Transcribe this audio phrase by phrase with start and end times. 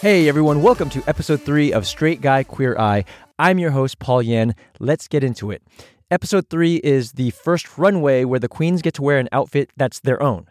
[0.00, 3.04] Hey everyone, welcome to episode three of Straight Guy Queer Eye.
[3.38, 4.54] I'm your host, Paul Yen.
[4.78, 5.62] Let's get into it.
[6.10, 10.00] Episode three is the first runway where the queens get to wear an outfit that's
[10.00, 10.46] their own.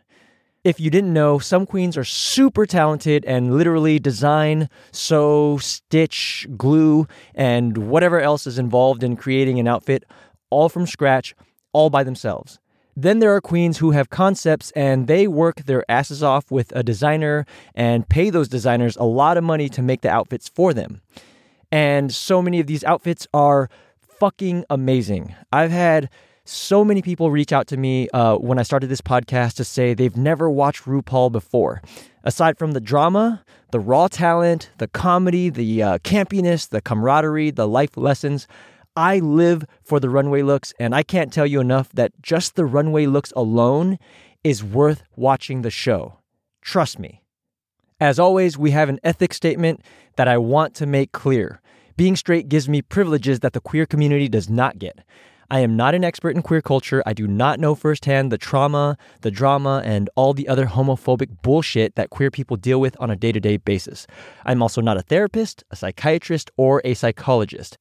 [0.64, 7.08] If you didn't know, some queens are super talented and literally design, sew, stitch, glue,
[7.34, 10.04] and whatever else is involved in creating an outfit
[10.52, 11.34] all from scratch,
[11.74, 12.60] all by themselves.
[13.02, 16.84] Then there are queens who have concepts and they work their asses off with a
[16.84, 21.00] designer and pay those designers a lot of money to make the outfits for them.
[21.72, 23.70] And so many of these outfits are
[24.02, 25.34] fucking amazing.
[25.54, 26.10] I've had
[26.44, 29.94] so many people reach out to me uh, when I started this podcast to say
[29.94, 31.82] they've never watched RuPaul before.
[32.26, 37.68] Aside from the drama, the raw talent, the comedy, the uh, campiness, the camaraderie, the
[37.68, 38.46] life lessons,
[38.96, 42.66] I live for the runway looks, and I can't tell you enough that just the
[42.66, 43.98] runway looks alone
[44.44, 46.20] is worth watching the show.
[46.62, 47.22] Trust me.
[48.00, 49.82] As always, we have an ethics statement
[50.16, 51.62] that I want to make clear.
[51.98, 55.00] Being straight gives me privileges that the queer community does not get.
[55.52, 57.02] I am not an expert in queer culture.
[57.08, 61.96] I do not know firsthand the trauma, the drama, and all the other homophobic bullshit
[61.96, 64.06] that queer people deal with on a day to day basis.
[64.46, 67.80] I'm also not a therapist, a psychiatrist, or a psychologist.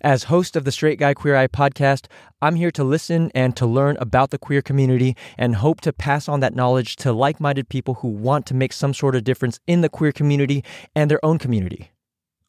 [0.00, 2.06] As host of the Straight Guy Queer Eye podcast,
[2.40, 6.28] I'm here to listen and to learn about the queer community and hope to pass
[6.28, 9.58] on that knowledge to like minded people who want to make some sort of difference
[9.66, 11.90] in the queer community and their own community.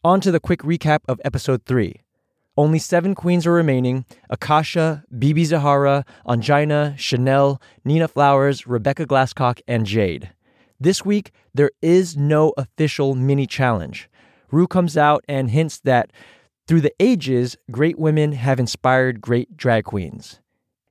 [0.03, 2.01] On to the quick recap of episode 3.
[2.59, 9.85] Only seven queens are remaining Akashia, BeBe Zahara, Ongina, Shannel, Nina Flowers, Rebecca Glasscock, and
[9.85, 10.31] Jade.
[10.77, 14.09] This week, there is no official mini challenge.
[14.51, 16.11] Rue comes out and hints that
[16.67, 20.41] through the ages, great women have inspired great drag queens.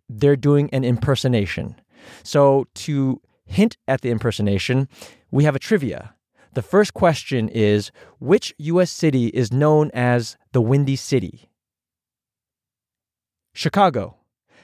[0.08, 1.76] They're doing an impersonation.
[2.22, 4.88] So, to hint at the impersonation,
[5.30, 6.14] we have a trivia.
[6.54, 7.90] The first question is
[8.20, 8.90] Which U.S.
[8.90, 11.47] city is known as the Windy City?
[13.58, 14.14] Chicago.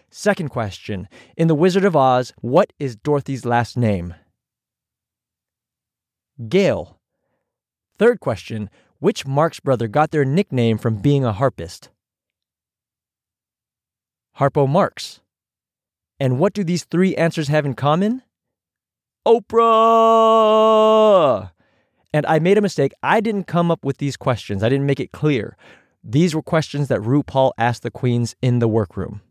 [0.09, 4.15] Second question In The Wizard of Oz, what is Dorothy's last name?
[6.49, 7.01] Gale.
[7.99, 11.89] Third question Which Marx brother got their nickname from being a harpist?
[14.39, 15.21] Harpo Marx.
[16.21, 18.23] And what do these three answers have in common?
[19.27, 20.71] Oprah!
[22.13, 22.93] And I made a mistake.
[23.03, 25.57] I didn't come up with these questions, I didn't make it clear.
[26.05, 29.23] These were questions that RuPaul asked the queens in the workroom.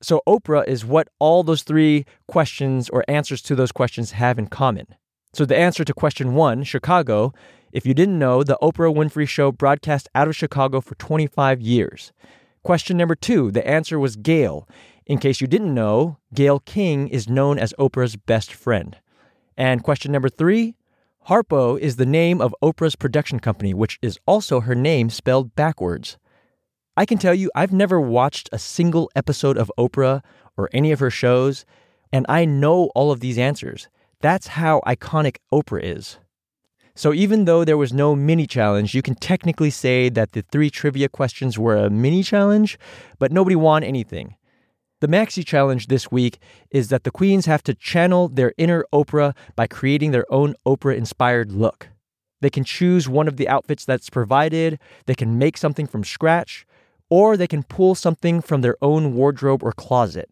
[0.00, 4.46] So, Oprah is what all those three questions or answers to those questions have in
[4.46, 4.86] common.
[5.34, 7.32] So, the answer to question one, Chicago,
[7.72, 12.12] if you didn't know, the Oprah Winfrey Show broadcast out of Chicago for 25 years.
[12.62, 14.66] Question number two, the answer was Gayle.
[15.04, 18.96] In case you didn't know, Gayle King is known as Oprah's best friend.
[19.56, 20.74] And question number three,
[21.28, 26.18] Harpo is the name of Oprah's production company, which is also her name spelled backwards.
[26.96, 30.22] I can tell you, I've never watched a single episode of Oprah
[30.56, 31.66] or any of her shows,
[32.12, 33.88] and I know all of these answers.
[34.20, 36.18] That's how iconic Oprah is.
[36.94, 40.70] So even though there was no mini challenge, you can technically say that the three
[40.70, 42.78] trivia questions were a mini challenge,
[43.18, 44.35] but nobody won anything.
[45.06, 46.40] The Maxi Challenge this week
[46.72, 50.96] is that the queens have to channel their inner Oprah by creating their own Oprah
[50.96, 51.90] inspired look.
[52.40, 56.66] They can choose one of the outfits that's provided, they can make something from scratch,
[57.08, 60.28] or they can pull something from their own wardrobe or closet.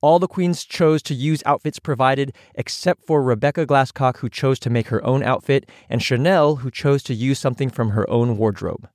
[0.00, 4.70] All the queens chose to use outfits provided except for Rebecca Glasscock, who chose to
[4.70, 8.88] make her own outfit, and Shannel, who chose to use something from her own wardrobe.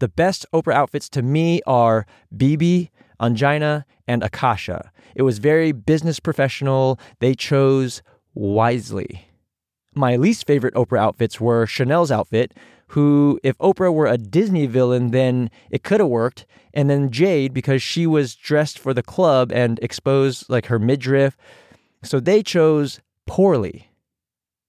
[0.00, 2.04] The best Oprah outfits to me are
[2.36, 2.90] BeBe,
[3.24, 4.90] Ongina, and Akashia.
[5.14, 6.98] It was very business professional.
[7.20, 8.02] They chose
[8.34, 9.26] wisely.
[9.94, 12.52] My least favorite Oprah outfits were Shannel's outfit,
[12.88, 16.46] who, if Oprah were a Disney villain, then it could have worked.
[16.72, 21.36] And then Jade, because she was dressed for the club and exposed like her midriff.
[22.02, 23.88] So they chose poorly.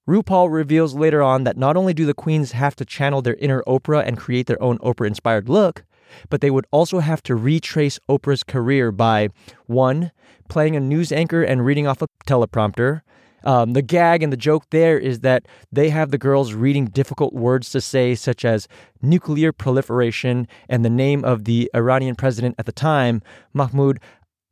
[0.08, 3.64] RuPaul reveals later on that not only do the queens have to channel their inner
[3.68, 5.84] Oprah and create their own Oprah inspired look,
[6.30, 9.30] but they would also have to retrace Oprah's career by
[9.66, 10.12] one,
[10.50, 13.02] playing a news anchor and reading off a teleprompter.
[13.44, 17.34] Um, the gag and the joke there is that they have the girls reading difficult
[17.34, 18.68] words to say, such as
[19.04, 23.22] nuclear proliferation and the name of the Iranian president at the time,
[23.54, 24.00] Mahmoud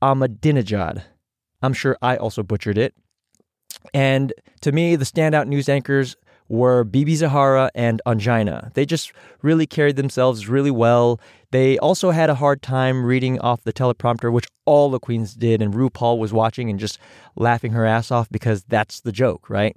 [0.01, 1.03] Ahmadinejad.
[1.63, 2.93] I'm sure I also butchered it.
[3.93, 6.15] And to me, the standout news anchors
[6.53, 8.71] were BeBe Zahara and Ongina.
[8.75, 9.11] They just
[9.41, 11.19] really carried themselves really well.
[11.49, 15.63] They also had a hard time reading off the teleprompter, which all the queens did,
[15.63, 16.99] and RuPaul was watching and just
[17.35, 19.75] laughing her ass off because that's the joke, right?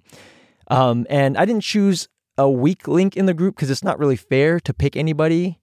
[0.68, 4.16] Um, and I didn't choose a weak link in the group because it's not really
[4.16, 5.58] fair to pick anybody,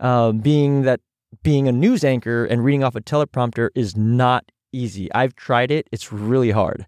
[0.00, 1.00] uh, being that
[1.42, 5.10] being a news anchor and reading off a teleprompter is not easy.
[5.14, 6.86] I've tried it, it's really hard.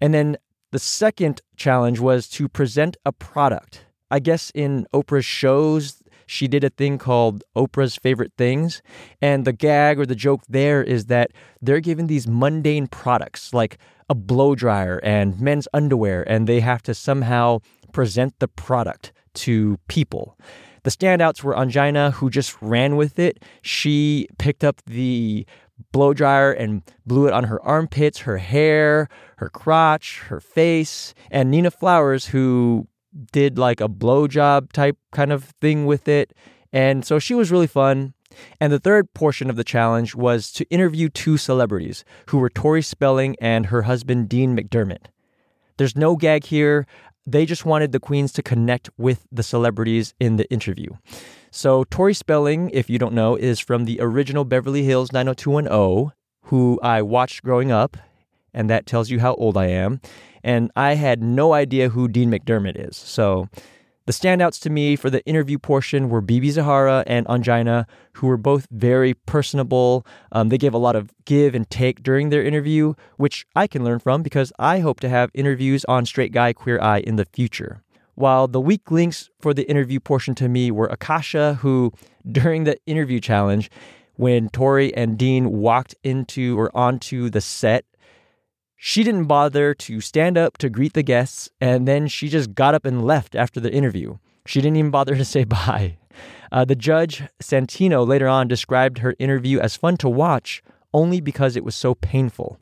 [0.00, 0.36] And then
[0.74, 3.86] the second challenge was to present a product.
[4.10, 8.82] I guess in Oprah's shows, she did a thing called Oprah's Favorite Things.
[9.22, 11.30] And the gag or the joke there is that
[11.62, 13.78] they're given these mundane products like
[14.10, 17.60] a blow dryer and men's underwear, and they have to somehow
[17.92, 20.36] present the product to people.
[20.82, 23.44] The standouts were Ongina, who just ran with it.
[23.62, 25.46] She picked up the
[25.92, 31.50] blow dryer and blew it on her armpits, her hair, her crotch, her face, and
[31.50, 32.86] Nina Flowers, who
[33.32, 36.32] did like a blow job type kind of thing with it.
[36.72, 38.14] And so she was really fun.
[38.60, 42.82] And the third portion of the challenge was to interview two celebrities who were Tori
[42.82, 45.06] Spelling and her husband, Dean McDermott.
[45.76, 46.86] There's no gag here.
[47.26, 50.90] They just wanted the queens to connect with the celebrities in the interview.
[51.56, 56.12] So, Tori Spelling, if you don't know, is from the original Beverly Hills 90210,
[56.46, 57.96] who I watched growing up,
[58.52, 60.00] and that tells you how old I am.
[60.42, 62.96] And I had no idea who Dean McDermott is.
[62.96, 63.48] So,
[64.04, 68.36] the standouts to me for the interview portion were BeBe Zahara and Ongina, who were
[68.36, 70.04] both very personable.
[70.32, 73.84] Um, they gave a lot of give and take during their interview, which I can
[73.84, 77.26] learn from because I hope to have interviews on Straight Guy Queer Eye in the
[77.26, 77.83] future.
[78.14, 81.92] While the weak links for the interview portion to me were Akashia, who
[82.30, 83.70] during the interview challenge,
[84.14, 87.84] when Tori and Dean walked into or onto the set
[88.86, 92.74] she didn't bother to stand up to greet the guests, and then she just got
[92.74, 94.18] up and left after the interview.
[94.44, 95.96] She didn't even bother to say bye.
[96.52, 100.62] Uh, the judge, Santino, later on described her interview as fun to watch
[100.92, 102.58] only because it was so painful.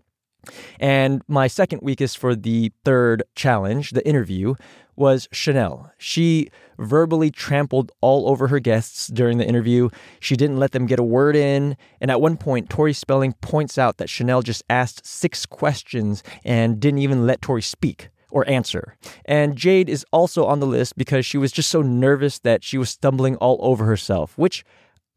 [0.80, 4.54] And my second weakest for the third challenge, the interview,
[4.96, 5.90] was Shannel.
[5.98, 9.88] She verbally trampled all over her guests during the interview.
[10.20, 11.76] She didn't let them get a word in.
[12.00, 16.78] And at one point, Tori Spelling points out that Shannel just asked six questions and
[16.78, 18.96] didn't even let Tori speak or answer.
[19.24, 22.78] And Jade is also on the list because she was just so nervous that she
[22.78, 24.64] was stumbling all over herself, which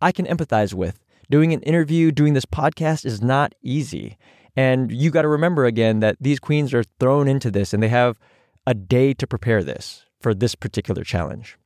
[0.01, 0.99] I can empathize with.
[1.29, 4.17] Doing an interview, doing this podcast is not easy.
[4.55, 7.89] And you got to remember again that these queens are thrown into this and they
[7.89, 8.17] have
[8.65, 11.57] a day to prepare this for this particular challenge.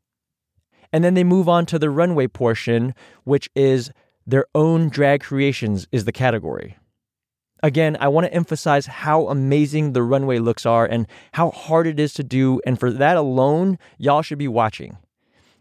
[0.92, 3.92] And then they move on to the runway portion, which is
[4.26, 6.78] their own drag creations, is the category.
[7.62, 12.00] Again, I want to emphasize how amazing the runway looks are and how hard it
[12.00, 12.62] is to do.
[12.66, 14.98] And for that alone, y'all should be watching.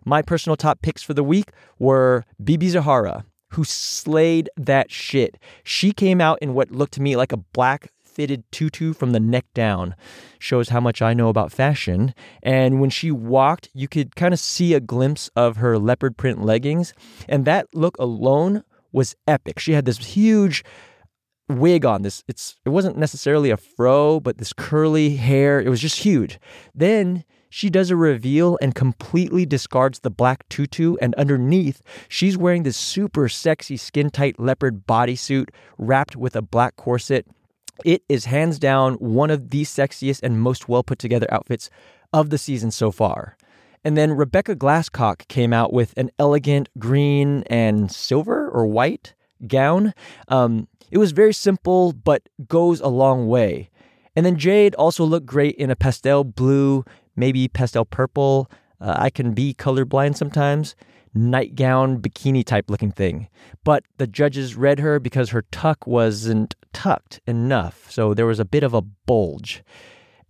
[0.04, 5.36] My personal top picks for the week were BeBe Zahara, who slayed that shit.
[5.64, 9.20] She came out in what looked to me like a black fitted tutu from the
[9.20, 9.94] neck down.
[10.40, 12.14] Shows how much I know about fashion.
[12.42, 16.44] And when she walked, you could kind of see a glimpse of her leopard print
[16.44, 16.92] leggings.
[17.28, 19.60] And that look alone was epic.
[19.60, 20.64] She had this huge
[21.48, 25.80] wig on this it's it wasn't necessarily a fro but this curly hair it was
[25.80, 26.38] just huge
[26.74, 32.62] then she does a reveal and completely discards the black tutu, and underneath, she's wearing
[32.62, 37.26] this super sexy skin tight leopard bodysuit wrapped with a black corset.
[37.84, 41.70] It is hands down one of the sexiest and most well put together outfits
[42.12, 43.36] of the season so far.
[43.84, 49.14] And then Rebecca Glasscock came out with an elegant green and silver or white
[49.46, 49.94] gown.
[50.26, 53.70] Um, it was very simple, but goes a long way.
[54.16, 56.84] And then Jade also looked great in a pastel blue,
[57.18, 58.50] maybe pastel purple.
[58.80, 60.76] Uh, I can be colorblind sometimes
[61.14, 63.28] nightgown, bikini type looking thing.
[63.64, 68.44] But the judges read her because her tuck wasn't tucked enough, so there was a
[68.44, 69.62] bit of a bulge.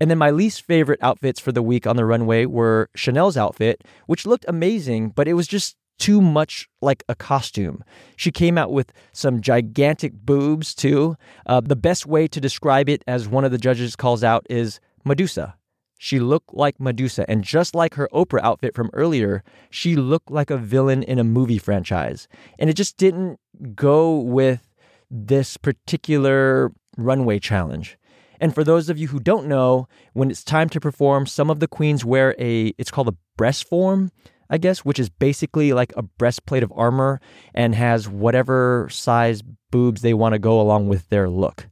[0.00, 3.82] And then my least favorite outfits for the week on the runway were Shannel's outfit,
[4.06, 7.82] which looked amazing, but it was just too much like a costume.
[8.16, 11.16] She came out with some gigantic boobs too.
[11.46, 14.78] Uh, the best way to describe it, as one of the judges calls out, is
[15.04, 15.57] Medusa.
[15.98, 20.48] She looked like Medusa, and just like her Oprah outfit from earlier, she looked like
[20.48, 22.28] a villain in a movie franchise.
[22.58, 23.40] And it just didn't
[23.74, 24.62] go with
[25.10, 27.98] this particular runway challenge.
[28.40, 31.58] And for those of you who don't know, when it's time to perform, some of
[31.58, 34.12] the queens wear a, it's called a breast form,
[34.48, 37.20] I guess, which is basically like a breastplate of armor
[37.54, 41.66] and has whatever size boobs they want to go along with their look.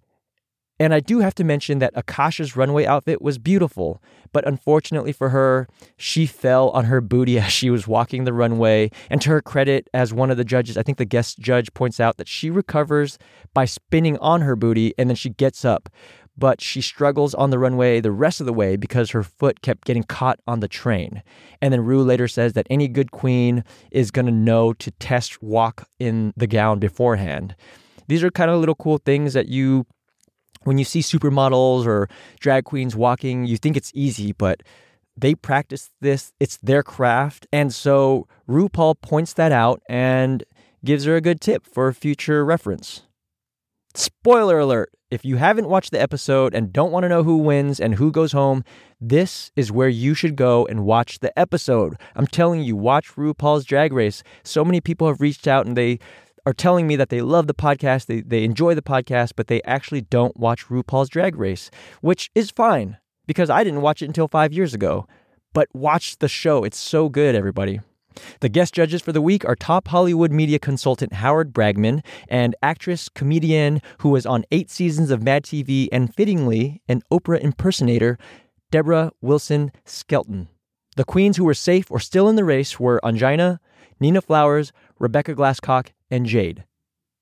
[0.78, 4.02] And I do have to mention that Akashia's runway outfit was beautiful,
[4.32, 5.66] but unfortunately for her,
[5.96, 8.90] she fell on her booty as she was walking the runway.
[9.08, 11.98] And to her credit, as one of the judges, I think the guest judge points
[11.98, 13.18] out that she recovers
[13.54, 15.88] by spinning on her booty and then she gets up.
[16.38, 19.84] but she struggles on the runway the rest of the way because her foot kept
[19.84, 21.22] getting caught on the train.
[21.62, 25.42] And then Rue later says that any good queen is going to know to test
[25.42, 27.56] walk in the gown beforehand.
[28.08, 29.86] These are kind of little cool things that you,
[30.66, 32.08] when you see supermodels or
[32.40, 34.62] drag queens walking, you think it's easy, but
[35.16, 37.46] they practice this, it's their craft.
[37.52, 40.44] And so RuPaul points that out and
[40.84, 43.02] gives her a good tip for future reference.
[43.94, 47.78] Spoiler alert if you haven't watched the episode and don't want to know who wins
[47.78, 48.64] and who goes home,
[49.00, 51.94] this is where you should go and watch the episode.
[52.16, 54.24] I'm telling you, watch RuPaul's Drag Race.
[54.42, 56.00] So many people have reached out and they
[56.46, 59.60] are telling me that they love the podcast, they, they enjoy the podcast, but they
[59.62, 64.28] actually don't watch RuPaul's Drag Race, which is fine because I didn't watch it until
[64.28, 65.06] five years ago.
[65.52, 67.80] But watch the show, it's so good, everybody.
[68.40, 73.08] The guest judges for the week are top Hollywood media consultant Howard Bragman and actress,
[73.08, 78.18] comedian who was on eight seasons of Mad TV and fittingly an Oprah impersonator,
[78.70, 80.48] Deborah Wilson Skelton.
[80.96, 83.58] The queens who were safe or still in the race were Ongina,
[84.00, 86.64] Nina Flowers, Rebecca Glasscock, and Jade.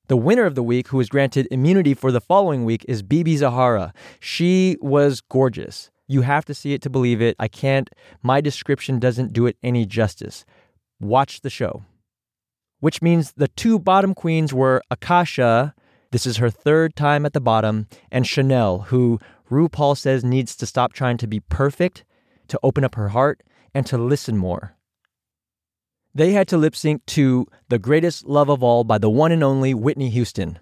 [0.07, 3.37] The winner of the week, who was granted immunity for the following week, is BeBe
[3.37, 3.93] Zahara.
[4.19, 5.89] She was gorgeous.
[6.07, 7.35] You have to see it to believe it.
[7.39, 7.89] I can't,
[8.21, 10.45] my description doesn't do it any justice
[10.99, 11.83] watch the show.
[12.79, 15.73] Which means the two bottom queens were Akashia,
[16.11, 20.65] this is her third time at the bottom, and Shannel, who RuPaul says needs to
[20.65, 22.03] stop trying to be perfect,
[22.47, 24.74] to open up her heart, and to listen more.
[26.15, 29.43] They had to lip sync to The Greatest Love of All by the one and
[29.43, 30.57] only Whitney Houston.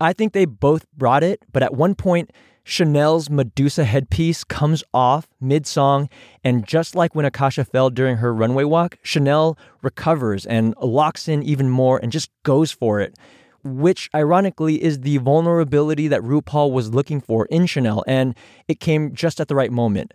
[0.00, 2.32] I think they both brought it, but at one point,
[2.64, 6.08] Shannel's Medusa headpiece comes off mid song,
[6.42, 11.42] and just like when Akashia fell during her runway walk, Shannel recovers and locks in
[11.42, 13.14] even more and just goes for it,
[13.62, 18.34] which ironically is the vulnerability that RuPaul was looking for in Shannel, and
[18.68, 20.14] it came just at the right moment.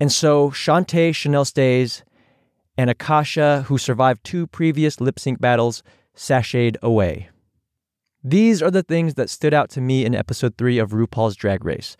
[0.00, 2.02] And so Shantay Shannel stays,
[2.78, 5.82] and Akashia, who survived two previous lip sync battles,
[6.16, 7.28] sashayed away.
[8.22, 11.64] These are the things that stood out to me in episode 3 of RuPaul's Drag
[11.64, 11.96] Race.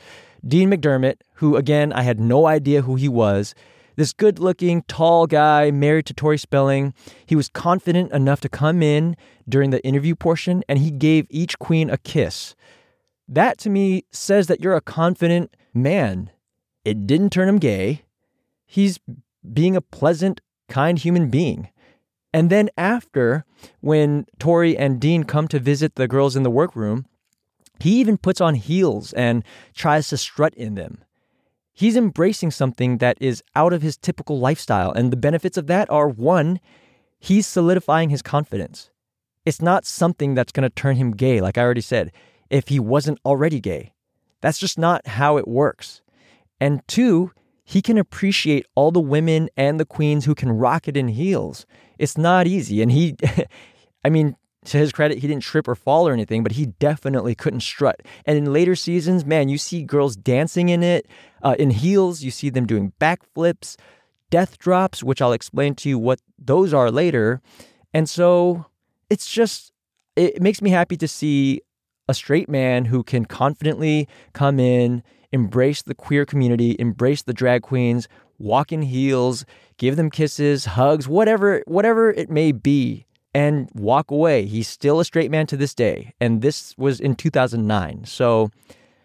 [0.46, 3.54] Dean McDermott, who again, I had no idea who he was,
[3.96, 6.94] this good looking, tall guy married to Tori Spelling,
[7.26, 9.16] he was confident enough to come in
[9.48, 12.54] during the interview portion and he gave each queen a kiss.
[13.26, 16.30] That to me says that you're a confident man.
[16.84, 18.02] It didn't turn him gay.
[18.64, 19.00] He's
[19.52, 21.68] being a pleasant, kind human being.
[22.32, 23.44] And then after,
[23.80, 27.06] when Tori and Dean come to visit the girls in the workroom,
[27.80, 29.44] he even puts on heels and
[29.74, 31.04] tries to strut in them.
[31.72, 34.90] He's embracing something that is out of his typical lifestyle.
[34.90, 36.60] And the benefits of that are one,
[37.20, 38.90] he's solidifying his confidence.
[39.46, 42.12] It's not something that's going to turn him gay, like I already said,
[42.50, 43.92] if he wasn't already gay.
[44.40, 46.02] That's just not how it works.
[46.60, 47.30] And two,
[47.68, 51.66] he can appreciate all the women and the queens who can rock it in heels.
[51.98, 52.80] It's not easy.
[52.80, 53.14] And he,
[54.04, 57.34] I mean, to his credit, he didn't trip or fall or anything, but he definitely
[57.34, 58.00] couldn't strut.
[58.24, 61.08] And in later seasons, man, you see girls dancing in it,
[61.42, 62.22] uh, in heels.
[62.22, 63.76] You see them doing backflips,
[64.30, 67.42] death drops, which I'll explain to you what those are later.
[67.92, 68.64] And so
[69.10, 69.72] it's just,
[70.16, 71.60] it makes me happy to see
[72.08, 77.62] a straight man who can confidently come in, embrace the queer community, embrace the drag
[77.62, 79.44] queens, walk in heels,
[79.76, 84.46] give them kisses, hugs, whatever whatever it may be and walk away.
[84.46, 88.04] He's still a straight man to this day, and this was in 2009.
[88.04, 88.50] So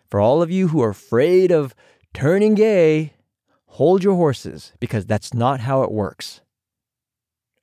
[0.10, 1.76] for all of you who are afraid of
[2.14, 3.14] turning gay,
[3.66, 6.42] hold your horses because that's not how it works.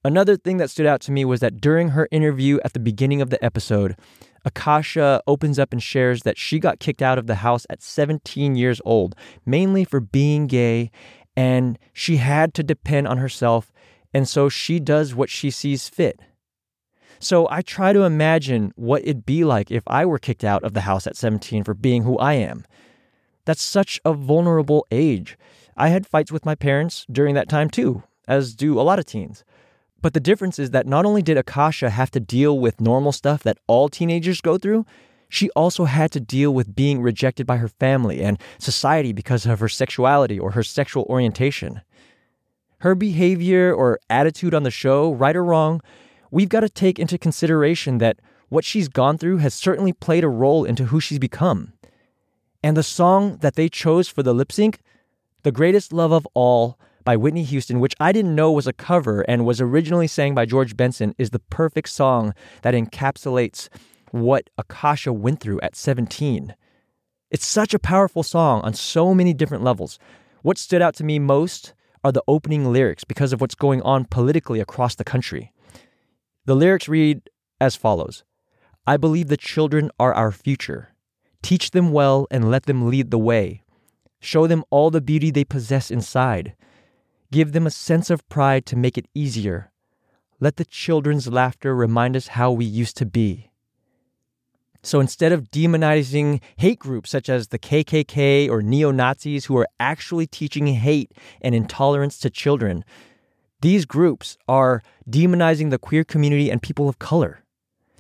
[0.03, 3.21] Another thing that stood out to me was that during her interview at the beginning
[3.21, 3.97] of the episode,
[4.49, 8.55] Akashia opens up and shares that she got kicked out of the house at 17
[8.55, 9.15] years old,
[9.45, 10.91] mainly for being gay,
[11.37, 13.71] and she had to depend on herself,
[14.15, 16.19] and so she does what she sees fit.
[17.19, 20.73] So I try to imagine what it'd be like if I were kicked out of
[20.73, 22.65] the house at 17 for being who I am.
[23.45, 25.37] That's such a vulnerable age.
[25.77, 29.05] I had fights with my parents during that time too, as do a lot of
[29.05, 29.45] teens.
[30.03, 33.43] But the difference is that not only did Akashia have to deal with normal stuff
[33.43, 34.87] that all teenagers go through,
[35.29, 39.61] she also had to deal with being rejected by her family and society because of
[39.61, 41.83] her sexuality or her sexual orientation.
[42.79, 45.83] Her behavior or attitude on the show, right or wrong,
[46.31, 50.29] we've got to take into consideration that what she's gone through has certainly played a
[50.29, 51.75] role into who she's become.
[52.63, 54.81] And the song that they chose for the lip sync,
[55.45, 59.23] The Greatest Love of All, by Whitney Houston, which I didn't know was a cover
[59.23, 63.69] and was originally sang by George Benson, is the perfect song that encapsulates
[64.11, 66.55] what Akashia went through at 17.
[67.31, 69.99] It's such a powerful song on so many different levels.
[70.43, 74.05] What stood out to me most are the opening lyrics because of what's going on
[74.05, 75.53] politically across the country.
[76.47, 77.29] The lyrics read
[77.61, 78.25] as follows
[78.87, 80.95] I believe the children are our future.
[81.43, 83.63] Teach them well and let them lead the way.
[84.21, 86.55] Show them all the beauty they possess inside.
[87.33, 89.71] Give them a sense of pride to make it easier.
[90.41, 93.51] Let the children's laughter remind us how we used to be.
[94.83, 99.69] So instead of demonizing hate groups such as the KKK or neo Nazis who are
[99.79, 102.85] actually teaching hate and intolerance to children,
[103.61, 107.45] these groups are demonizing the queer community and people of color.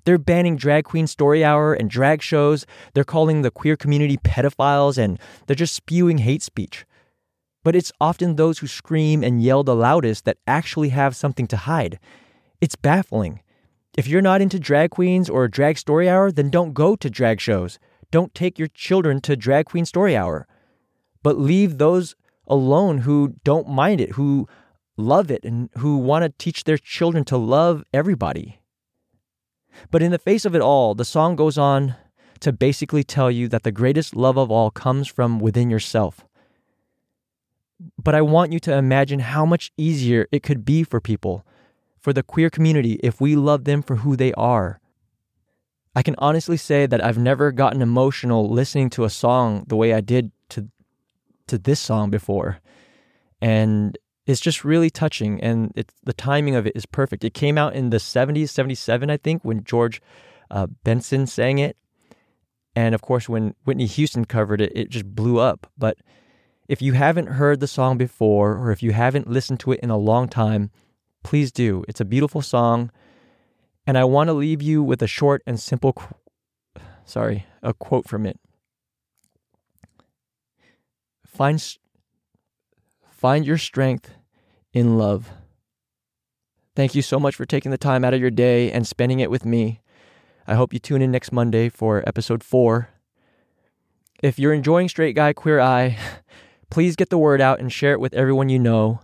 [0.04, 2.64] They're banning drag queen story hour and drag shows.
[2.94, 6.86] They're calling the queer community pedophiles and they're just spewing hate speech.
[7.62, 11.56] But it's often those who scream and yell the loudest that actually have something to
[11.56, 11.98] hide.
[12.60, 13.40] It's baffling.
[13.96, 17.40] If you're not into drag queens or drag story hour, then don't go to drag
[17.40, 17.78] shows.
[18.10, 20.46] Don't take your children to drag queen story hour.
[21.22, 22.14] But leave those
[22.46, 24.48] alone who don't mind it, who
[24.96, 28.60] love it, and who want to teach their children to love everybody.
[29.90, 31.94] But in the face of it all, the song goes on
[32.40, 36.24] to basically tell you that the greatest love of all comes from within yourself.
[38.02, 41.46] But I want you to imagine how much easier it could be for people,
[41.98, 44.80] for the queer community, if we love them for who they are.
[45.94, 49.92] I can honestly say that I've never gotten emotional listening to a song the way
[49.92, 50.68] I did to
[51.48, 52.60] to this song before.
[53.40, 57.24] And it's just really touching and it's the timing of it is perfect.
[57.24, 60.00] It came out in the 70s, 77 I think when George
[60.50, 61.76] uh, Benson sang it.
[62.76, 65.66] And of course when Whitney Houston covered it, it just blew up.
[65.76, 65.98] But
[66.70, 69.90] if you haven't heard the song before or if you haven't listened to it in
[69.90, 70.70] a long time,
[71.24, 71.84] please do.
[71.88, 72.92] It's a beautiful song.
[73.88, 76.14] And I want to leave you with a short and simple qu-
[77.04, 78.38] sorry, a quote from it.
[81.26, 81.60] Find
[83.10, 84.12] Find your strength
[84.72, 85.28] in love.
[86.76, 89.28] Thank you so much for taking the time out of your day and spending it
[89.28, 89.80] with me.
[90.46, 92.90] I hope you tune in next Monday for episode four.
[94.22, 95.98] If you're enjoying Straight Guy Queer Eye,
[96.70, 99.00] please get the word out and share it with everyone you know.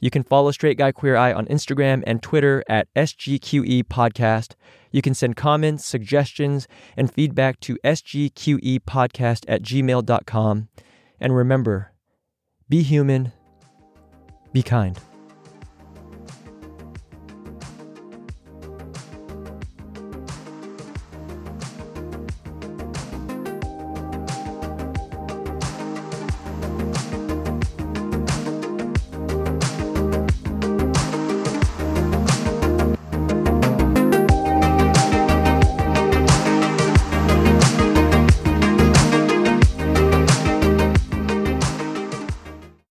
[0.00, 4.54] You can follow Straight Guy Queer Eye on Instagram and Twitter at SGQE Podcast.
[4.90, 10.68] You can send comments, suggestions, and feedback to sgqepodcast at gmail.com.
[11.20, 11.92] And remember,
[12.68, 13.32] be human
[14.54, 14.98] be kind.